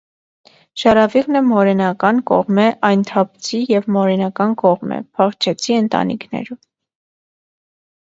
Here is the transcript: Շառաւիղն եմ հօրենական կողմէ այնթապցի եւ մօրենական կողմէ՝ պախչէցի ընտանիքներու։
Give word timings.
Շառաւիղն 0.83 1.37
եմ 1.39 1.51
հօրենական 1.57 2.23
կողմէ 2.31 2.65
այնթապցի 2.91 3.61
եւ 3.75 3.87
մօրենական 3.99 4.59
կողմէ՝ 4.65 5.01
պախչէցի 5.21 5.81
ընտանիքներու։ 5.87 6.63